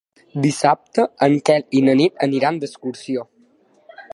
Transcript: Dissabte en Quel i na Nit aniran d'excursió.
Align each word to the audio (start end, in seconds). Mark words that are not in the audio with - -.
Dissabte 0.45 1.03
en 1.27 1.35
Quel 1.49 1.67
i 1.81 1.83
na 1.89 1.95
Nit 2.01 2.25
aniran 2.29 2.59
d'excursió. 2.65 3.27